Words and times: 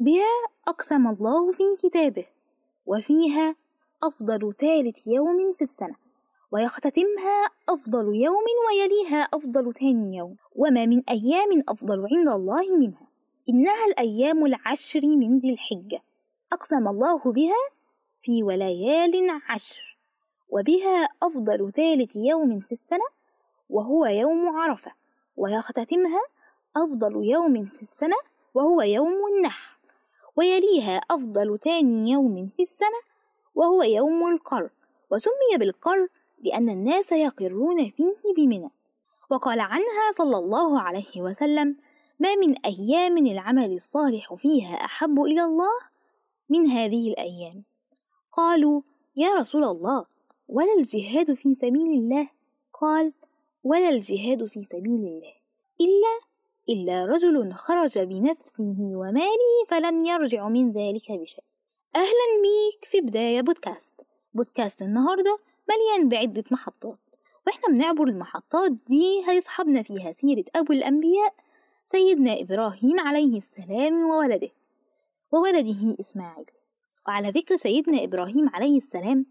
بها 0.00 0.34
أقسم 0.68 1.06
الله 1.06 1.52
في 1.52 1.62
كتابه 1.82 2.26
وفيها 2.86 3.54
أفضل 4.02 4.54
ثالث 4.60 5.06
يوم 5.06 5.52
في 5.52 5.64
السنة 5.64 5.96
ويختتمها 6.52 7.50
أفضل 7.68 8.16
يوم 8.16 8.44
ويليها 8.68 9.22
أفضل 9.22 9.74
ثاني 9.74 10.16
يوم. 10.16 10.36
وما 10.56 10.86
من 10.86 11.02
أيام 11.08 11.62
أفضل 11.68 12.06
عند 12.12 12.28
الله 12.28 12.76
منها 12.76 13.06
إنها 13.48 13.84
الأيام 13.86 14.46
العشر 14.46 15.00
من 15.06 15.38
ذي 15.38 15.50
الحجة. 15.52 16.02
أقسم 16.52 16.88
الله 16.88 17.32
بها 17.32 17.77
في 18.20 18.42
وليال 18.42 19.40
عشر 19.48 19.98
وبها 20.48 21.08
أفضل 21.22 21.72
ثالث 21.72 22.16
يوم 22.16 22.60
في 22.60 22.72
السنة 22.72 23.04
وهو 23.68 24.06
يوم 24.06 24.48
عرفة 24.56 24.92
ويختتمها 25.36 26.20
أفضل 26.76 27.24
يوم 27.24 27.64
في 27.64 27.82
السنة 27.82 28.16
وهو 28.54 28.82
يوم 28.82 29.16
النحر 29.36 29.78
ويليها 30.36 30.96
أفضل 31.10 31.58
ثاني 31.58 32.10
يوم 32.10 32.50
في 32.56 32.62
السنة 32.62 33.00
وهو 33.54 33.82
يوم 33.82 34.28
القر 34.28 34.70
وسمي 35.10 35.58
بالقر 35.58 36.08
لأن 36.44 36.68
الناس 36.68 37.12
يقرون 37.12 37.90
فيه 37.90 38.34
بمنى 38.36 38.70
وقال 39.30 39.60
عنها 39.60 40.12
صلى 40.12 40.36
الله 40.36 40.80
عليه 40.80 41.22
وسلم 41.22 41.76
ما 42.20 42.34
من 42.34 42.54
أيام 42.58 43.16
العمل 43.16 43.72
الصالح 43.72 44.34
فيها 44.34 44.74
أحب 44.74 45.20
إلى 45.20 45.44
الله 45.44 45.78
من 46.48 46.66
هذه 46.66 47.08
الأيام. 47.08 47.64
قالوا 48.38 48.82
يا 49.16 49.34
رسول 49.34 49.64
الله 49.64 50.06
ولا 50.48 50.74
الجهاد 50.78 51.34
في 51.34 51.54
سبيل 51.54 51.90
الله؟ 51.90 52.28
قال 52.72 53.12
ولا 53.64 53.88
الجهاد 53.88 54.46
في 54.46 54.64
سبيل 54.64 55.00
الله 55.00 55.32
إلا 55.80 56.20
إلا 56.68 57.04
رجل 57.06 57.52
خرج 57.52 57.98
بنفسه 57.98 58.76
وماله 58.80 59.64
فلم 59.68 60.04
يرجع 60.04 60.48
من 60.48 60.72
ذلك 60.72 61.12
بشيء. 61.12 61.44
أهلا 61.96 62.26
بيك 62.42 62.84
في 62.84 63.00
بداية 63.00 63.40
بودكاست. 63.40 64.00
بودكاست 64.34 64.82
النهاردة 64.82 65.38
مليان 65.68 66.08
بعدة 66.08 66.44
محطات 66.50 66.98
وإحنا 67.46 67.68
بنعبر 67.68 68.04
المحطات 68.08 68.72
دي 68.72 69.22
هيصحبنا 69.28 69.82
فيها 69.82 70.12
سيرة 70.12 70.44
أبو 70.54 70.72
الأنبياء 70.72 71.34
سيدنا 71.84 72.40
إبراهيم 72.40 73.00
عليه 73.00 73.38
السلام 73.38 74.10
وولده 74.10 74.50
وولده 75.32 75.96
إسماعيل. 76.00 76.46
وعلى 77.08 77.30
ذكر 77.30 77.56
سيدنا 77.56 78.04
إبراهيم 78.04 78.48
عليه 78.48 78.76
السلام 78.76 79.26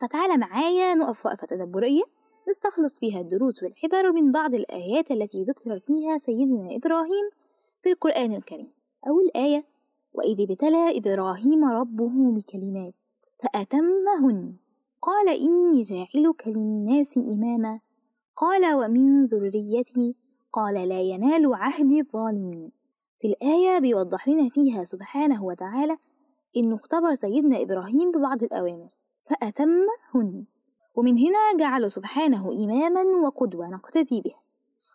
فتعال 0.00 0.40
معايا 0.40 0.94
نقف 0.94 1.26
وقفة 1.26 1.46
تدبرية 1.46 2.02
نستخلص 2.48 2.98
فيها 2.98 3.20
الدروس 3.20 3.62
والعبر 3.62 4.12
من 4.12 4.32
بعض 4.32 4.54
الآيات 4.54 5.10
التي 5.10 5.44
ذكر 5.44 5.78
فيها 5.78 6.18
سيدنا 6.18 6.76
إبراهيم 6.76 7.30
في 7.82 7.90
القرآن 7.90 8.34
الكريم. 8.34 8.72
أول 9.08 9.30
آية 9.36 9.64
وإذ 10.12 10.40
ابتلى 10.40 10.98
إبراهيم 10.98 11.64
ربه 11.64 12.32
بكلمات 12.32 12.94
فأتمهن. 13.38 14.56
قال 15.02 15.28
إني 15.28 15.82
جاعلك 15.82 16.48
للناس 16.48 17.16
إماما. 17.16 17.80
قال 18.36 18.74
ومن 18.74 19.26
ذريتي. 19.26 20.14
قال 20.52 20.88
لا 20.88 21.00
ينال 21.00 21.54
عهد 21.54 21.90
الظالمين. 21.90 22.70
في 23.20 23.28
الآية 23.28 23.78
بيوضح 23.78 24.28
لنا 24.28 24.48
فيها 24.48 24.84
سبحانه 24.84 25.44
وتعالى 25.44 25.96
إنه 26.56 26.74
اختبر 26.74 27.14
سيدنا 27.14 27.62
إبراهيم 27.62 28.10
ببعض 28.12 28.42
الأوامر 28.42 28.88
فأتمهن 29.24 30.44
ومن 30.94 31.18
هنا 31.18 31.56
جعل 31.58 31.90
سبحانه 31.90 32.52
إماما 32.52 33.02
وقدوة 33.02 33.68
نقتدي 33.68 34.20
به 34.20 34.34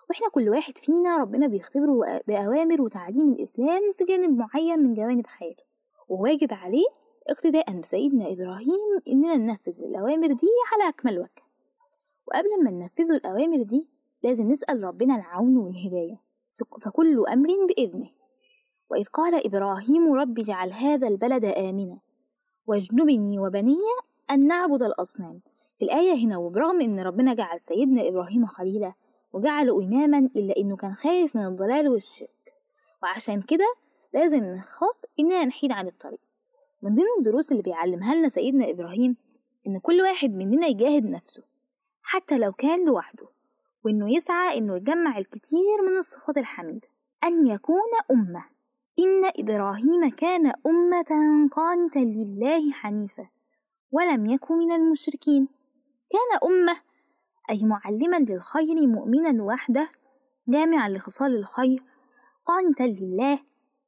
وإحنا 0.09 0.29
كل 0.29 0.49
واحد 0.49 0.77
فينا 0.77 1.17
ربنا 1.17 1.47
بيختبره 1.47 2.21
بأوامر 2.27 2.81
وتعليم 2.81 3.31
الإسلام 3.33 3.81
في 3.97 4.03
جانب 4.03 4.37
معين 4.37 4.79
من 4.79 4.93
جوانب 4.93 5.27
حياته. 5.27 5.63
وواجب 6.09 6.53
عليه 6.53 6.85
اقتداء 7.27 7.79
بسيدنا 7.79 8.31
إبراهيم 8.31 9.01
إننا 9.07 9.35
ننفذ 9.35 9.83
الأوامر 9.83 10.27
دي 10.27 10.47
على 10.73 10.89
أكمل 10.89 11.19
وجه. 11.19 11.43
وقبل 12.27 12.63
ما 12.63 12.71
ننفذ 12.71 13.11
الأوامر 13.11 13.61
دي 13.61 13.87
لازم 14.23 14.51
نسأل 14.51 14.83
ربنا 14.83 15.15
العون 15.15 15.57
والهداية. 15.57 16.21
فكل 16.81 17.25
أمر 17.27 17.49
بإذنه. 17.67 18.09
وإذ 18.91 19.05
قال 19.05 19.45
إبراهيم 19.45 20.13
رب 20.13 20.39
اجعل 20.39 20.71
هذا 20.73 21.07
البلد 21.07 21.45
آمنا 21.45 21.97
واجنبني 22.67 23.39
وبني 23.39 23.77
أن 24.31 24.47
نعبد 24.47 24.83
الأصنام. 24.83 25.41
في 25.79 25.85
الآية 25.85 26.25
هنا 26.25 26.37
وبرغم 26.37 26.81
إن 26.81 26.99
ربنا 26.99 27.33
جعل 27.33 27.59
سيدنا 27.61 28.07
إبراهيم 28.07 28.45
خليلا 28.45 28.93
وجعله 29.33 29.83
إماما 29.83 30.17
إلا 30.35 30.57
إنه 30.57 30.75
كان 30.75 30.93
خايف 30.93 31.35
من 31.35 31.45
الضلال 31.45 31.89
والشرك. 31.89 32.53
وعشان 33.03 33.41
كده 33.41 33.75
لازم 34.13 34.43
نخاف 34.43 35.05
إننا 35.19 35.45
نحيد 35.45 35.71
عن 35.71 35.87
الطريق. 35.87 36.19
من 36.81 36.95
ضمن 36.95 37.05
الدروس 37.19 37.51
اللي 37.51 37.63
بيعلمها 37.63 38.15
لنا 38.15 38.29
سيدنا 38.29 38.69
إبراهيم 38.69 39.17
إن 39.67 39.79
كل 39.79 40.01
واحد 40.01 40.35
مننا 40.35 40.67
يجاهد 40.67 41.05
نفسه 41.05 41.43
حتى 42.01 42.37
لو 42.37 42.51
كان 42.51 42.85
لوحده 42.85 43.27
وإنه 43.85 44.15
يسعى 44.15 44.57
إنه 44.57 44.75
يجمع 44.75 45.17
الكثير 45.17 45.81
من 45.91 45.97
الصفات 45.97 46.37
الحميدة. 46.37 46.87
أن 47.23 47.47
يكون 47.47 47.89
أمة. 48.11 48.60
إن 48.99 49.31
إبراهيم 49.39 50.09
كان 50.09 50.53
أمة 50.67 51.47
قانتا 51.51 51.99
لله 51.99 52.71
حنيفا 52.71 53.27
ولم 53.91 54.25
يكن 54.25 54.57
من 54.57 54.71
المشركين. 54.71 55.47
كان 56.09 56.49
أمة 56.51 56.77
أي 57.49 57.63
معلما 57.63 58.17
للخير 58.17 58.87
مؤمنا 58.87 59.43
وحده 59.43 59.89
جامعا 60.47 60.89
لخصال 60.89 61.35
الخير 61.35 61.83
قانتا 62.45 62.83
لله 62.83 63.39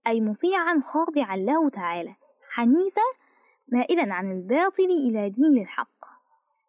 أي 0.08 0.22
مطيعا 0.22 0.80
خاضعا 0.80 1.36
له 1.36 1.70
تعالى 1.70 2.16
حنيفا 2.54 3.02
مائلا 3.68 4.14
عن 4.14 4.32
الباطل 4.32 4.84
إلى 4.84 5.30
دين 5.30 5.58
الحق. 5.58 6.06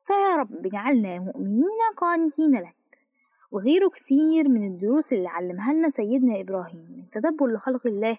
فيا 0.05 0.37
رب 0.37 0.67
اجعلنا 0.67 1.19
مؤمنين 1.19 1.81
قانتين 1.97 2.53
لك. 2.53 2.77
وغيره 3.55 3.89
كتير 3.89 4.49
من 4.49 4.67
الدروس 4.67 5.13
اللي 5.13 5.29
علمها 5.29 5.73
لنا 5.73 5.91
سيدنا 5.91 6.41
إبراهيم 6.41 6.87
من 6.97 7.11
تدبر 7.11 7.47
لخلق 7.47 7.87
الله 7.87 8.19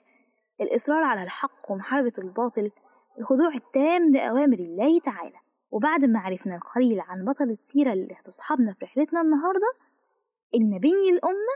الإصرار 0.62 1.04
على 1.04 1.24
الحق 1.24 1.72
ومحاربة 1.72 2.14
الباطل 2.18 2.72
الخضوع 3.20 3.54
التام 3.54 4.12
لأوامر 4.12 4.58
الله 4.60 5.00
تعالى. 5.00 5.36
وبعد 5.72 6.06
ما 6.06 6.20
عرفنا 6.20 6.56
القليل 6.56 7.00
عن 7.00 7.26
بطل 7.26 7.50
السيرة 7.50 7.94
اللي 7.94 8.16
هتصحبنا 8.20 8.74
في 8.74 8.86
رحلتنا 8.86 9.22
النهاردة 9.22 9.68
النبي 10.56 11.10
الأمة 11.10 11.56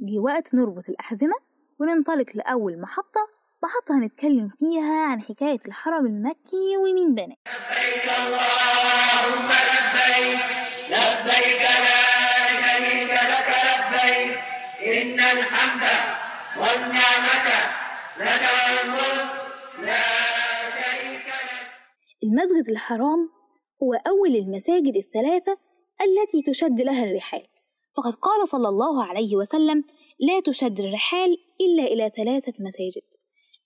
جه 0.00 0.18
وقت 0.18 0.54
نربط 0.54 0.88
الأحزمة 0.88 1.34
وننطلق 1.78 2.26
لأول 2.34 2.80
محطة 2.80 3.20
محطة 3.64 3.98
هنتكلم 3.98 4.48
فيها 4.48 5.06
عن 5.06 5.20
حكاية 5.20 5.60
الحرم 5.66 6.06
المكي 6.06 6.76
ومين 6.76 7.14
بناه. 7.14 7.26
لبيك 7.26 8.04
اللهم 8.18 9.48
لبيك 9.48 10.40
لبيك 10.90 11.62
لا 11.62 12.11
لك 13.08 13.48
لبيك. 13.66 14.38
إن 14.86 15.20
الحمد 15.20 15.82
والنعمة 16.56 17.46
لك 18.20 18.42
والملك. 18.52 19.30
لا 19.82 20.02
شريك 20.74 21.26
لك. 21.26 21.68
المسجد 22.24 22.70
الحرام 22.70 23.30
هو 23.82 23.94
أول 23.94 24.36
المساجد 24.36 24.96
الثلاثة 24.96 25.56
التي 26.02 26.42
تشد 26.52 26.80
لها 26.80 27.04
الرحال. 27.04 27.46
فقد 27.96 28.14
قال 28.14 28.48
صلى 28.48 28.68
الله 28.68 29.04
عليه 29.04 29.36
وسلم 29.36 29.84
لا 30.20 30.40
تشد 30.40 30.80
الرحال 30.80 31.36
إلا 31.60 31.84
إلى 31.84 32.10
ثلاثة 32.16 32.52
مساجد. 32.60 33.02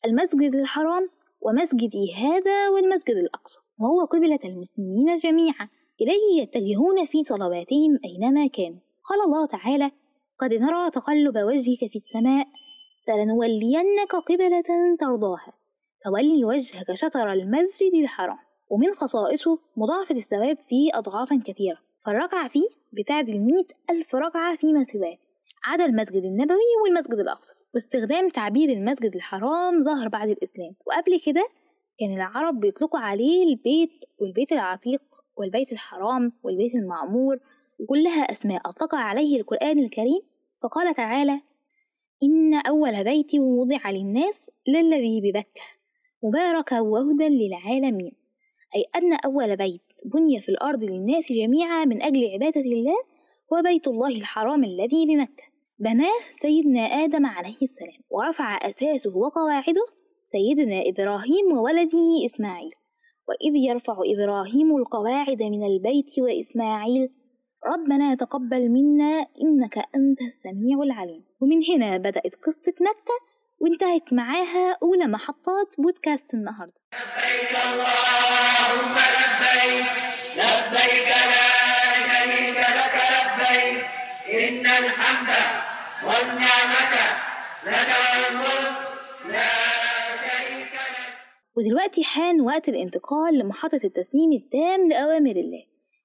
المسجد 0.05 0.55
الحرام 0.55 1.11
ومسجدي 1.41 2.15
هذا 2.15 2.69
والمسجد 2.69 3.17
الأقصى 3.17 3.61
وهو 3.79 4.05
قبلة 4.05 4.39
المسلمين 4.45 5.17
جميعا. 5.17 5.69
إليه 6.01 6.43
يتجهون 6.43 7.07
في 7.07 7.25
صلواتهم 7.25 7.99
أينما 8.05 8.47
كانوا. 8.47 8.86
قال 9.09 9.21
الله 9.25 9.47
تعالى 9.47 9.91
قد 10.39 10.55
نرى 10.55 10.91
تقلب 10.91 11.37
وجهك 11.37 11.91
في 11.91 11.97
السماء 11.97 12.47
فلنولينك 13.07 14.17
قبلة 14.17 14.63
ترضاها 15.01 15.53
فول 16.05 16.45
وجهك 16.45 16.95
شطر 16.95 17.33
المسجد 17.33 17.95
الحرام 17.95 18.39
ومن 18.71 18.93
خصائصه 18.93 19.59
مضاعفة 19.77 20.15
الثواب 20.15 20.59
فيه 20.69 20.91
أضعافا 20.95 21.43
كثيرة 21.47 21.79
فالركعة 22.07 22.49
فيه 22.49 22.69
بتعدل 22.93 23.39
مئة 23.39 23.67
ألف 23.91 24.15
ركعة 24.15 24.57
فيما 24.57 24.83
سواه 24.83 25.19
عدا 25.65 25.85
المسجد 25.85 26.25
النبوي 26.25 26.77
والمسجد 26.85 27.19
الأقصى 27.19 27.55
واستخدام 27.75 28.29
تعبير 28.29 28.71
المسجد 28.71 29.15
الحرام 29.15 29.85
ظهر 29.85 30.09
بعد 30.09 30.29
الإسلام 30.29 30.75
وقبل 30.87 31.21
كده 31.27 31.49
كان 32.01 32.15
العرب 32.15 32.61
بيطلقوا 32.61 33.01
عليه 33.01 33.45
البيت 33.45 33.91
والبيت 34.21 34.53
العتيق 34.53 35.03
والبيت 35.37 35.73
الحرام 35.73 36.33
والبيت 36.43 36.75
المعمور 36.75 37.39
وكلها 37.79 38.23
أسماء. 38.23 38.61
أطلقها 38.65 39.01
عليه 39.01 39.37
القرآن 39.41 39.79
الكريم 39.79 40.21
فقال 40.63 40.95
تعالى 40.95 41.41
إن 42.23 42.55
أول 42.55 43.05
بيت 43.05 43.35
وضع 43.35 43.91
للناس 43.91 44.51
للذي 44.69 45.21
ببكة 45.21 45.63
مباركا 46.23 46.81
وهدى 46.81 47.29
للعالمين. 47.29 48.13
أي 48.77 48.85
أن 48.97 49.13
أول 49.13 49.57
بيت 49.57 49.83
بني 50.05 50.41
في 50.41 50.49
الأرض 50.49 50.85
للناس 50.85 51.33
جميعا 51.33 51.85
من 51.85 52.03
أجل 52.03 52.29
عبادة 52.33 52.61
الله 52.61 52.97
هو 53.53 53.63
بيت 53.63 53.89
الله 53.89 54.09
الحرام 54.09 54.65
الذي 54.65 55.07
بمكة. 55.07 55.45
بناه 55.79 56.21
سيدنا 56.41 56.81
آدم 56.81 57.27
عليه 57.27 57.63
السلام 57.63 58.01
ورفع 58.11 58.57
أساسه 58.57 59.17
وقواعده 59.17 59.87
سيدنا 60.25 60.83
إبراهيم 60.87 61.53
وولده 61.53 62.25
إسماعيل. 62.25 62.73
وإذ 63.29 63.57
يرفع 63.57 63.97
إبراهيم 64.05 64.77
القواعد 64.77 65.43
من 65.43 65.67
البيت 65.67 66.19
وإسماعيل 66.19 67.09
ربنا 67.65 68.15
تقبل 68.15 68.69
منا 68.69 69.27
إنك 69.43 69.79
أنت 69.79 70.21
السميع 70.21 70.83
العليم. 70.83 71.25
ومن 71.41 71.61
هنا 71.71 71.97
بدأت 71.97 72.35
قصة 72.47 72.75
مكة 72.81 73.17
وانتهت 73.59 74.13
معاها 74.13 74.79
أولى 74.83 75.07
محطات 75.07 75.75
بودكاست 75.79 76.35
النهاردة. 76.35 76.75
لبيك 76.93 77.51
اللهم 77.51 78.95
لبيك 78.95 79.87
لبيك 80.37 81.09
لا 81.09 81.47
شريك 82.09 82.57
لك 82.57 82.95
لبيك. 83.13 83.85
إن 84.35 84.67
الحمد 84.67 85.29
والنعمة 86.05 86.95
لك 87.67 87.89
والملك 87.97 88.77
لا 89.33 89.49
شريك 90.23 90.73
لك. 90.73 90.97
ودلوقتي 91.57 92.05
حان 92.05 92.41
وقت 92.41 92.69
الانتقال 92.69 93.39
لمحطة 93.39 93.81
التسليم 93.85 94.33
التام 94.33 94.89
لأوامر 94.89 95.31
الله. 95.31 95.65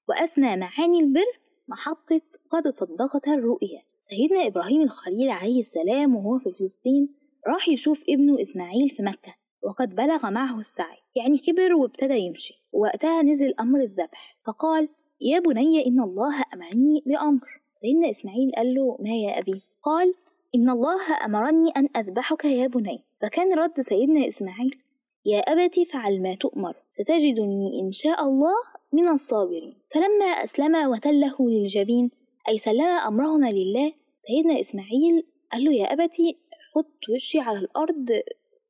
وأسمى 0.09 0.55
معاني 0.57 0.99
البر 0.99 1.40
محطة 1.71 2.21
قد 2.49 2.67
صدقت 2.67 3.27
الرؤيا. 3.27 3.81
سيدنا 4.01 4.47
إبراهيم 4.47 4.81
الخليل 4.81 5.29
عليه 5.29 5.59
السلام 5.59 6.15
وهو 6.15 6.39
في 6.39 6.51
فلسطين 6.51 7.09
راح 7.47 7.69
يشوف 7.69 8.03
ابنه 8.09 8.41
إسماعيل 8.41 8.89
في 8.89 9.03
مكة 9.03 9.35
وقد 9.63 9.95
بلغ 9.95 10.29
معه 10.29 10.59
السعي. 10.59 10.97
يعني 11.15 11.37
كبر 11.37 11.73
وابتدى 11.73 12.13
يمشي. 12.13 12.63
وقتها 12.71 13.21
نزل 13.21 13.53
أمر 13.59 13.79
الذبح 13.79 14.37
فقال 14.45 14.89
يا 15.21 15.39
بني 15.39 15.87
إن 15.87 16.01
الله 16.01 16.43
أمرني 16.53 17.03
بأمر. 17.05 17.61
سيدنا 17.75 18.09
إسماعيل 18.09 18.51
قال 18.55 18.73
له 18.73 18.97
ما 18.99 19.15
يا 19.15 19.39
أبي؟ 19.39 19.61
قال 19.83 20.13
إن 20.55 20.69
الله 20.69 21.25
أمرني 21.25 21.69
أن 21.69 21.89
أذبحك 21.97 22.45
يا 22.45 22.67
بني. 22.67 23.03
فكان 23.21 23.53
رد 23.53 23.81
سيدنا 23.81 24.27
إسماعيل 24.27 24.81
يا 25.25 25.39
أبت 25.39 25.79
فعل 25.93 26.21
ما 26.21 26.35
تؤمر. 26.35 26.75
ستجدني 26.91 27.79
إن 27.81 27.91
شاء 27.91 28.23
الله 28.23 28.53
من 28.93 29.07
الصابرين. 29.07 29.73
فلما 29.91 30.25
أسلم 30.25 30.75
وتله 30.91 31.35
للجبين 31.49 32.11
أي 32.49 32.57
سلم 32.57 32.81
أمرهما 32.81 33.47
لله 33.51 33.93
سيدنا 34.27 34.59
إسماعيل 34.61 35.23
قال 35.51 35.63
له 35.63 35.73
يا 35.73 35.93
أبتي 35.93 36.37
حط 36.73 37.09
وشي 37.15 37.39
على 37.39 37.59
الأرض 37.59 38.21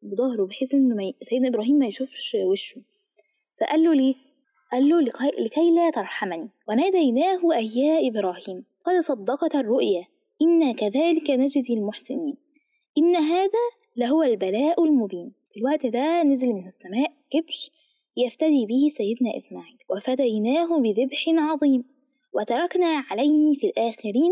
بظهره 0.01 0.45
بحيث 0.45 0.73
ي- 0.73 1.15
سيدنا 1.21 1.47
إبراهيم 1.47 1.75
ما 1.75 1.85
يشوفش 1.85 2.37
وشه. 2.43 2.81
فقال 3.59 3.83
له 3.83 3.93
ليه؟ 3.93 4.15
قال 4.71 4.89
له 4.89 5.01
لكي, 5.01 5.27
لكي 5.43 5.71
لا 5.75 5.89
ترحمني. 5.89 6.49
وناديناه 6.69 7.53
أي 7.55 7.67
يا 7.75 8.07
إبراهيم 8.09 8.65
قد 8.85 8.99
صدقت 8.99 9.55
الرؤيا. 9.55 10.05
إنا 10.41 10.73
كذلك 10.73 11.29
نجزي 11.29 11.73
المحسنين. 11.73 12.37
إن 12.97 13.15
هذا 13.15 13.59
لهو 13.95 14.23
البلاء 14.23 14.83
المبين. 14.83 15.31
في 15.53 15.59
الوقت 15.59 15.85
ده 15.85 16.23
نزل 16.23 16.47
من 16.53 16.67
السماء 16.67 17.11
كبش 17.31 17.71
يفتدي 18.17 18.65
به 18.65 18.89
سيدنا 18.97 19.37
إسماعيل 19.37 19.77
وفديناه 19.89 20.79
بذبح 20.79 21.25
عظيم 21.27 21.83
وتركنا 22.33 23.03
عليه 23.09 23.57
في 23.59 23.67
الآخرين 23.67 24.31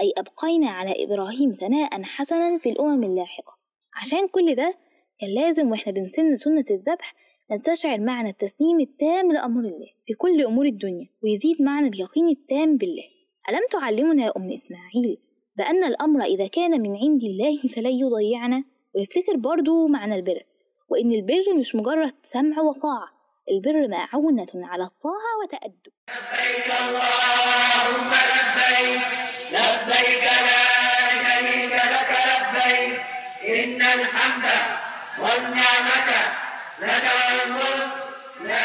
أي 0.00 0.12
أبقينا 0.18 0.70
على 0.70 1.04
إبراهيم 1.04 1.56
ثناء 1.60 2.02
حسنا 2.02 2.58
في 2.58 2.68
الأمم 2.68 3.04
اللاحقة. 3.04 3.54
عشان 3.94 4.28
كل 4.28 4.54
ده 4.54 4.74
كان 5.20 5.30
لازم 5.34 5.70
وإحنا 5.70 5.92
بنسن 5.92 6.36
سنة 6.36 6.64
الذبح 6.70 7.14
نستشعر 7.50 8.00
معنى 8.00 8.28
التسليم 8.28 8.80
التام 8.80 9.32
لأمر 9.32 9.60
الله 9.60 9.90
في 10.06 10.14
كل 10.14 10.44
أمور 10.44 10.66
الدنيا 10.66 11.08
ويزيد 11.22 11.62
معنى 11.62 11.88
اليقين 11.88 12.28
التام 12.28 12.76
بالله. 12.76 13.04
ألم 13.48 13.60
تعلمنا 13.72 14.24
يا 14.24 14.32
أم 14.36 14.52
إسماعيل 14.52 15.18
بأن 15.56 15.84
الأمر 15.84 16.24
إذا 16.24 16.46
كان 16.46 16.80
من 16.80 16.96
عند 16.96 17.22
الله 17.22 17.68
فلن 17.68 17.92
يضيعنا؟ 17.92 18.64
ونفتكر 18.94 19.36
برضو 19.36 19.86
معنى 19.88 20.14
البر 20.14 20.42
وإن 20.88 21.12
البر 21.12 21.54
مش 21.58 21.74
مجرد 21.74 22.12
سمع 22.24 22.62
وطاعة 22.62 23.13
البر 23.50 23.88
معونة 23.88 24.48
على 24.54 24.84
الطاعة 24.84 25.32
وتأدب. 25.42 25.92
لبيك 26.08 26.68
اللهم 26.80 28.10
لبيك 28.10 29.06
لبيك 29.50 30.24
لا 30.24 30.62
شريك 31.24 31.72
لك 31.72 32.10
لبيك 32.28 33.00
إن 33.48 33.82
الحمد 34.00 34.44
والنعمة 35.18 36.08
لك 36.80 37.04
والملك 37.14 37.92
لا 38.40 38.64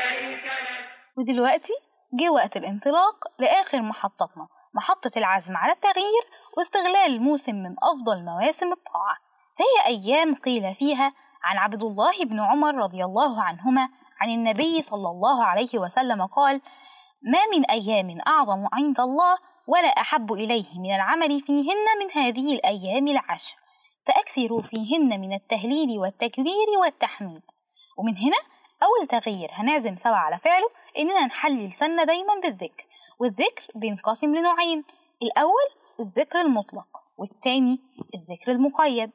شريك 0.00 0.44
لك 0.44 0.84
ودلوقتي 1.16 1.72
جه 2.20 2.30
وقت 2.30 2.56
الانطلاق 2.56 3.16
لآخر 3.38 3.82
محطتنا 3.82 4.48
محطة 4.74 5.10
العزم 5.16 5.56
على 5.56 5.72
التغيير 5.72 6.24
واستغلال 6.56 6.96
الموسم 6.96 7.54
من 7.54 7.74
أفضل 7.82 8.24
مواسم 8.24 8.72
الطاعة. 8.72 9.16
فهي 9.58 9.86
أيام 9.86 10.34
قيل 10.34 10.74
فيها 10.74 11.12
عن 11.42 11.56
عبد 11.58 11.82
الله 11.82 12.24
بن 12.24 12.40
عمر 12.40 12.74
رضي 12.74 13.04
الله 13.04 13.42
عنهما 13.42 13.88
عن 14.20 14.30
النبي 14.30 14.82
صلى 14.82 15.08
الله 15.10 15.44
عليه 15.44 15.78
وسلم 15.78 16.26
قال 16.26 16.60
ما 17.22 17.38
من 17.56 17.64
أيام 17.64 18.20
أعظم 18.26 18.66
عند 18.72 19.00
الله 19.00 19.36
ولا 19.68 19.88
أحب 19.88 20.32
إليه 20.32 20.78
من 20.78 20.94
العمل 20.94 21.40
فيهن 21.40 21.86
من 22.00 22.10
هذه 22.14 22.52
الأيام 22.52 23.08
العشر 23.08 23.56
فأكثروا 24.06 24.62
فيهن 24.62 25.20
من 25.20 25.32
التهليل 25.32 25.98
والتكبير 25.98 26.68
والتحميد. 26.82 27.42
ومن 27.98 28.16
هنا 28.16 28.36
أول 28.82 29.06
تغيير 29.06 29.48
هنعزم 29.52 29.94
سوا 29.94 30.16
على 30.16 30.38
فعله 30.38 30.68
إننا 30.98 31.26
نحلي 31.26 31.66
لساننا 31.68 32.04
دايما 32.04 32.34
بالذكر 32.42 32.86
والذكر 33.20 33.62
بينقسم 33.74 34.34
لنوعين 34.34 34.84
الأول 35.22 35.68
الذكر 36.00 36.40
المطلق 36.40 36.88
والتاني 37.18 37.78
الذكر 38.14 38.52
المقيد. 38.52 39.10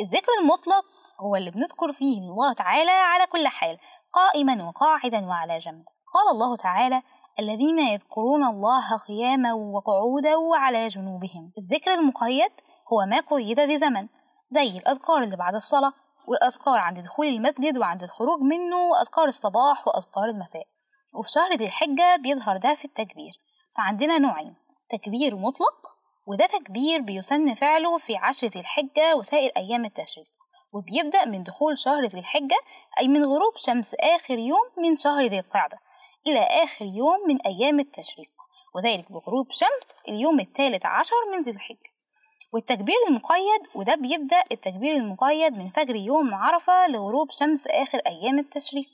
الذكر 0.00 0.32
المطلق 0.40 0.84
هو 1.20 1.36
اللي 1.36 1.50
بنذكر 1.50 1.92
فيه 1.92 2.18
الله 2.18 2.52
تعالى 2.52 2.90
على 2.90 3.26
كل 3.26 3.48
حال 3.48 3.78
قائما 4.12 4.68
وقاعدا 4.68 5.26
وعلى 5.26 5.58
جنب. 5.58 5.84
قال 6.14 6.28
الله 6.32 6.56
تعالى 6.56 7.02
الذين 7.38 7.78
يذكرون 7.78 8.44
الله 8.44 8.96
قياما 8.96 9.52
وقعودا 9.52 10.36
وعلى 10.36 10.88
جنوبهم. 10.88 11.52
الذكر 11.58 11.94
المقيد 11.94 12.50
هو 12.92 13.06
ما 13.06 13.20
قيد 13.20 13.60
بزمن 13.60 14.08
زي 14.50 14.78
الأذكار 14.78 15.22
اللي 15.22 15.36
بعد 15.36 15.54
الصلاة 15.54 15.92
والأذكار 16.28 16.78
عند 16.78 16.98
دخول 16.98 17.26
المسجد 17.26 17.78
وعند 17.78 18.02
الخروج 18.02 18.40
منه 18.40 18.76
وأذكار 18.76 19.24
الصباح 19.24 19.88
وأذكار 19.88 20.24
المساء. 20.24 20.66
وفي 21.14 21.28
شهر 21.30 21.52
ذي 21.56 21.64
الحجة 21.64 22.16
بيظهر 22.16 22.56
ده 22.56 22.74
في 22.74 22.84
التكبير. 22.84 23.32
فعندنا 23.76 24.18
نوعين 24.18 24.54
تكبير 24.90 25.36
مطلق 25.36 25.97
وده 26.28 26.46
تكبير 26.46 27.00
بيسن 27.00 27.54
فعله 27.54 27.98
في 27.98 28.16
عشر 28.16 28.46
ذي 28.46 28.60
الحجة 28.60 29.16
وسائر 29.16 29.52
أيام 29.56 29.84
التشريق 29.84 30.26
وبيبدأ 30.72 31.24
من 31.24 31.42
دخول 31.42 31.78
شهر 31.78 32.06
ذي 32.06 32.18
الحجة 32.18 32.56
أي 33.00 33.08
من 33.08 33.24
غروب 33.24 33.56
شمس 33.56 33.94
آخر 33.94 34.38
يوم 34.38 34.70
من 34.78 34.96
شهر 34.96 35.24
ذي 35.24 35.38
القعدة 35.38 35.78
إلى 36.26 36.40
آخر 36.40 36.84
يوم 36.84 37.18
من 37.28 37.40
أيام 37.46 37.80
التشريق 37.80 38.30
وذلك 38.74 39.12
بغروب 39.12 39.46
شمس 39.52 39.94
اليوم 40.08 40.40
الثالث 40.40 40.86
عشر 40.86 41.16
من 41.32 41.42
ذي 41.42 41.50
الحجة. 41.50 41.90
والتكبير 42.52 42.96
المقيد 43.08 43.62
وده 43.74 43.94
بيبدأ 43.94 44.42
التكبير 44.52 44.94
المقيد 44.94 45.52
من 45.52 45.70
فجر 45.70 45.96
يوم 45.96 46.34
عرفة 46.34 46.86
لغروب 46.86 47.30
شمس 47.30 47.66
آخر 47.66 47.98
أيام 47.98 48.38
التشريق. 48.38 48.88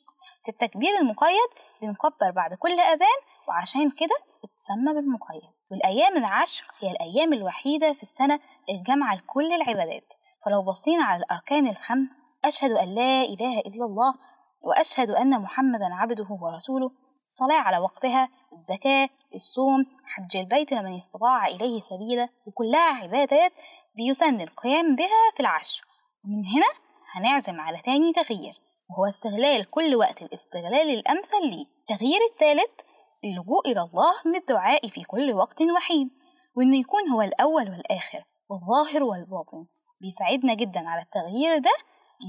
في 0.44 0.50
التكبير 0.50 0.98
المقيد 0.98 1.50
بنكبر 1.82 2.30
بعد 2.36 2.54
كل 2.54 2.80
أذان 2.80 3.20
وعشان 3.48 3.90
كده 3.90 4.16
اتسمى 4.44 4.94
بالمقيد. 4.94 5.53
والأيام 5.70 6.16
العشر 6.16 6.64
هي 6.80 6.90
الأيام 6.90 7.32
الوحيدة 7.32 7.92
في 7.92 8.02
السنة 8.02 8.40
الجامعة 8.70 9.14
لكل 9.14 9.52
العبادات. 9.52 10.04
فلو 10.44 10.62
بصينا 10.62 11.04
على 11.04 11.22
الأركان 11.24 11.68
الخمس 11.68 12.10
أشهد 12.44 12.70
أن 12.70 12.94
لا 12.94 13.22
إله 13.22 13.58
إلا 13.60 13.84
الله 13.84 14.14
وأشهد 14.62 15.10
أن 15.10 15.40
محمدا 15.42 15.88
عبده 15.92 16.26
ورسوله 16.30 16.90
الصلاة 17.26 17.60
على 17.60 17.78
وقتها 17.78 18.28
الزكاة 18.52 19.08
الصوم 19.34 19.86
حج 20.06 20.36
البيت 20.36 20.72
لمن 20.72 20.96
استطاع 20.96 21.46
إليه 21.46 21.80
سبيلا 21.80 22.28
وكلها 22.46 23.02
عبادات 23.02 23.52
بيسن 23.96 24.40
القيام 24.40 24.96
بها 24.96 25.30
في 25.34 25.40
العشر. 25.40 25.84
ومن 26.24 26.46
هنا 26.46 26.66
هنعزم 27.12 27.60
على 27.60 27.78
تاني 27.84 28.12
تغيير 28.12 28.54
وهو 28.90 29.08
استغلال 29.08 29.70
كل 29.70 29.94
وقت 29.96 30.22
الاستغلال 30.22 30.90
الأمثل 30.98 31.42
ليه 31.50 31.66
التغيير 31.80 32.20
الثالث 32.32 32.80
اللجوء 33.24 33.68
إلى 33.72 33.80
الله 33.80 34.12
بالدعاء 34.24 34.88
في 34.88 35.04
كل 35.04 35.32
وقت 35.32 35.62
وحين 35.76 36.10
وإنه 36.56 36.76
يكون 36.76 37.08
هو 37.08 37.22
الأول 37.22 37.70
والآخر 37.70 38.24
والظاهر 38.48 39.02
والباطن. 39.02 39.66
بيساعدنا 40.00 40.54
جدا 40.54 40.88
على 40.88 41.02
التغيير 41.02 41.58
ده 41.58 41.70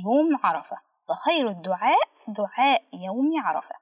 يوم 0.05 0.39
عرفة. 0.43 0.77
فخير 1.07 1.49
الدعاء 1.49 1.99
دعاء 2.27 2.83
يوم 2.93 3.31
عرفة. 3.43 3.75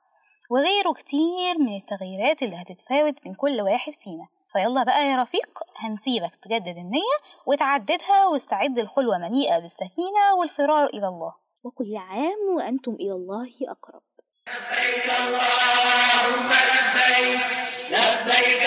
وغيره 0.52 0.94
كتير 0.94 1.58
من 1.60 1.76
التغييرات 1.76 2.44
اللي 2.44 2.56
هتتفاوت 2.56 3.16
من 3.28 3.34
كل 3.36 3.62
واحد 3.62 3.94
فينا. 3.94 4.28
فيلا 4.54 4.84
بقى 4.84 5.08
يا 5.08 5.16
رفيق 5.16 5.60
هنسيبك 5.78 6.36
تجدد 6.44 6.78
النية 6.78 7.18
وتعددها 7.46 8.28
واستعد 8.28 8.80
الخلوة 8.80 9.18
مليئة 9.18 9.60
بالسكينة 9.60 10.36
والفرار 10.40 10.86
إلى 10.86 11.08
الله. 11.08 11.34
وكل 11.64 11.96
عام 11.98 12.56
وأنتم 12.56 12.92
إلى 12.94 13.12
الله 13.12 13.50
أقرب. 13.70 14.02
لبيك 14.48 15.06
اللهم 15.20 16.50
لبيك 16.70 17.40
لبيك 17.90 18.64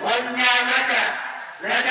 والنعمة 0.00 0.92
لك 1.62 1.86